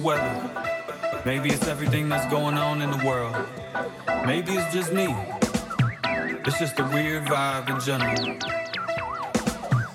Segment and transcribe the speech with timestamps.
[0.00, 1.22] Weather.
[1.24, 3.36] Maybe it's everything that's going on in the world.
[4.26, 5.14] Maybe it's just me.
[6.46, 8.36] It's just a weird vibe in general.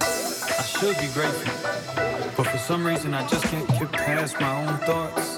[0.02, 1.54] I should be grateful,
[2.38, 5.38] but for some reason I just can't get past my own thoughts.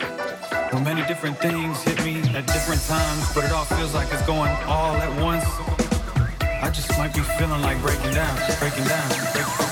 [0.73, 4.25] Well, many different things hit me at different times, but it all feels like it's
[4.25, 5.45] going all at once.
[6.41, 9.66] I just might be feeling like breaking down, breaking down, breaking down.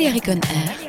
[0.00, 0.79] Balearic on Air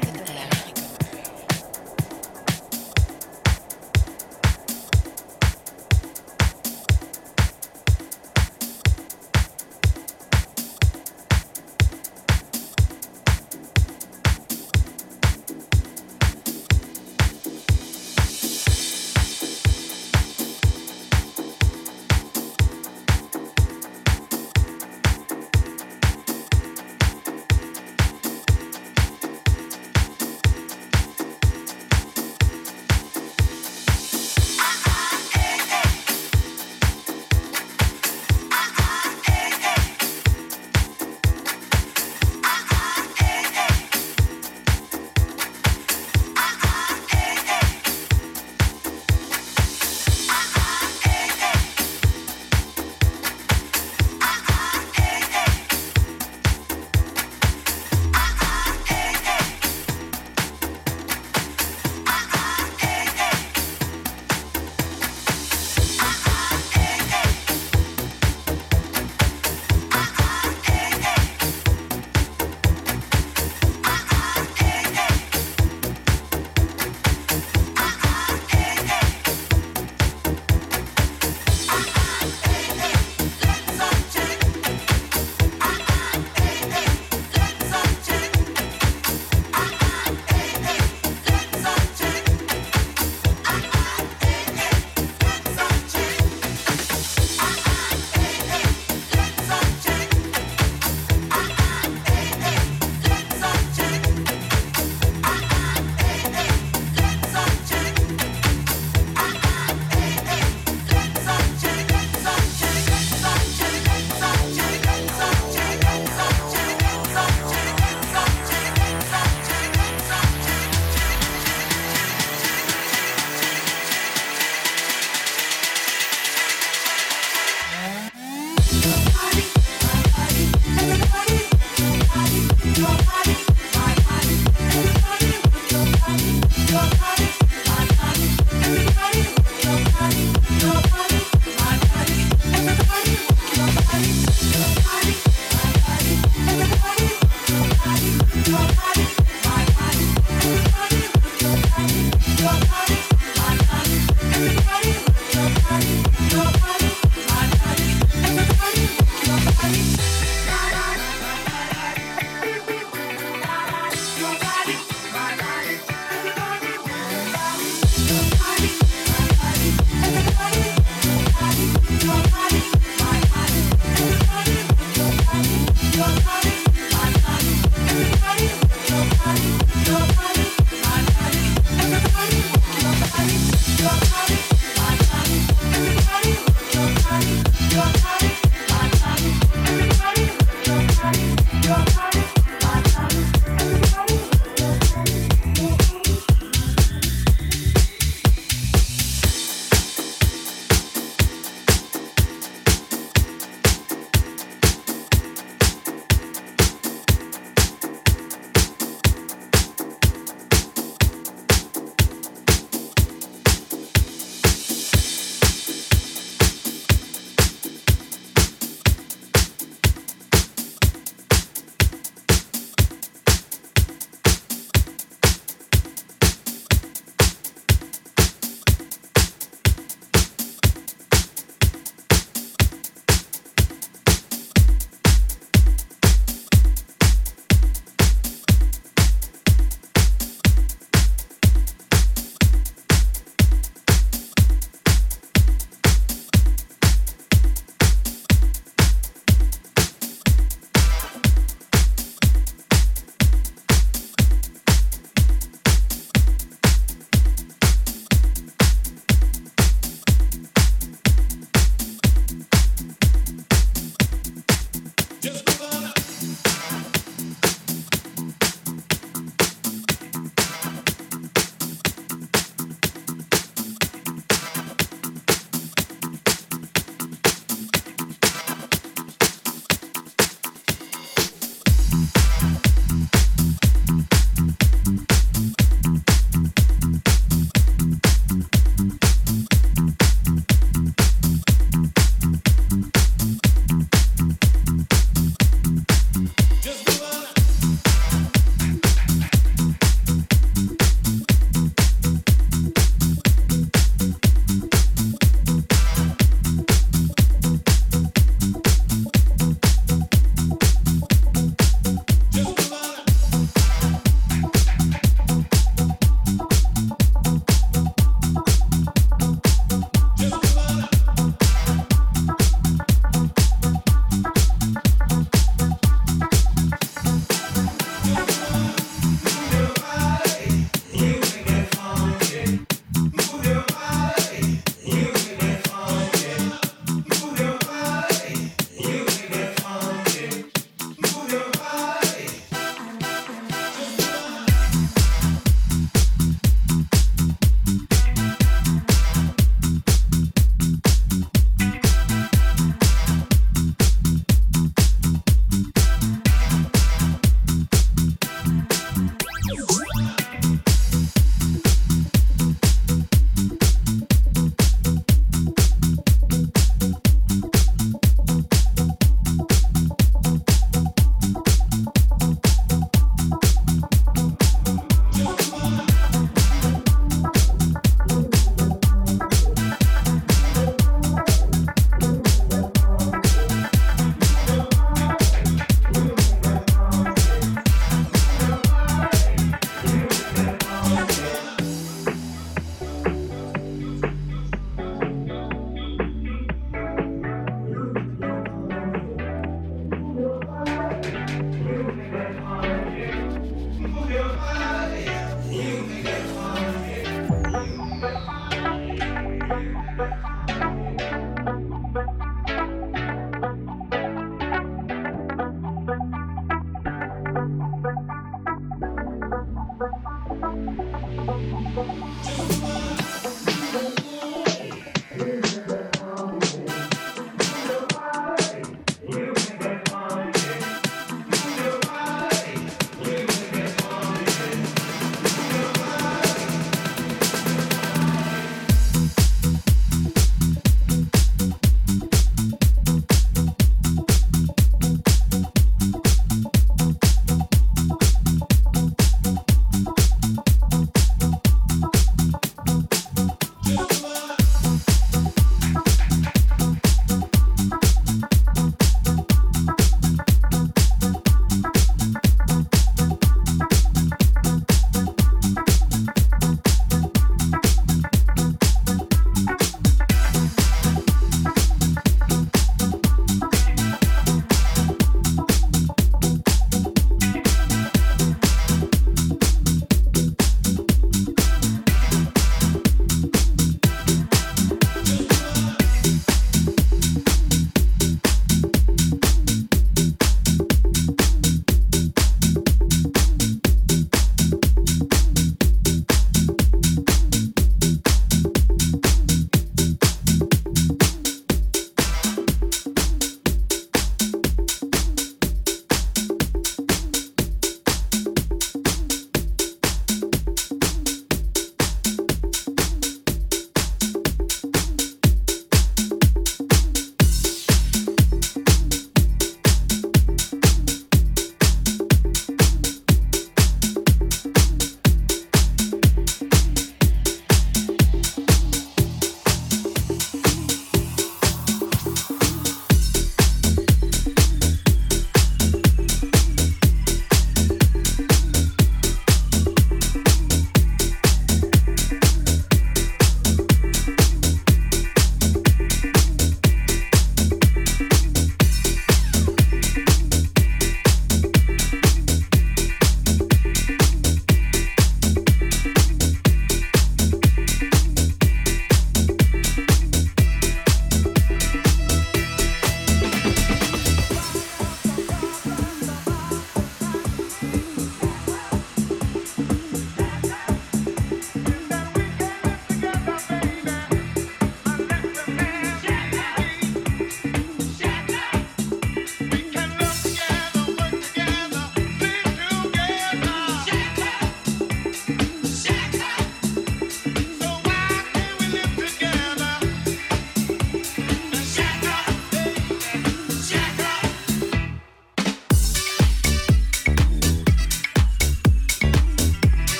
[132.81, 133.20] your eyes.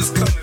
[0.00, 0.39] Just coming,